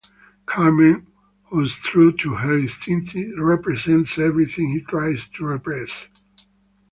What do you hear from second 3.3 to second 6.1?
represents everything he tries to repress.